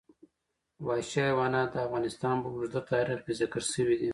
[0.87, 4.09] وحشي حیوانات د افغانستان په اوږده تاریخ کې ذکر شوي دي.